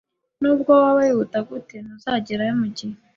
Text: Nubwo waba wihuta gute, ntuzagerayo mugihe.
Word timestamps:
Nubwo 0.41 0.69
waba 0.81 0.99
wihuta 1.07 1.39
gute, 1.47 1.75
ntuzagerayo 1.83 2.53
mugihe. 2.61 2.97